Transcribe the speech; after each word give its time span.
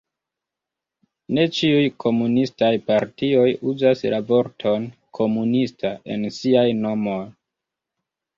Ne 1.37 1.43
ĉiuj 1.57 1.83
komunistaj 2.03 2.69
partioj 2.87 3.43
uzas 3.73 4.01
la 4.15 4.23
vorton 4.31 4.89
"komunista" 5.19 5.93
en 6.17 6.27
siaj 6.41 6.67
nomoj. 6.81 7.21